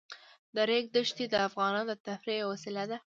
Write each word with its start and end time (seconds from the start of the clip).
د 0.55 0.57
ریګ 0.69 0.85
دښتې 0.95 1.25
د 1.29 1.35
افغانانو 1.47 1.87
د 1.89 1.93
تفریح 2.07 2.37
یوه 2.41 2.49
وسیله 2.53 2.83
ده. 2.89 2.97